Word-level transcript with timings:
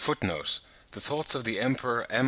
'The 0.03 0.99
Thoughts 0.99 1.35
of 1.35 1.43
the 1.43 1.59
Emperor 1.59 2.07
M. 2.11 2.19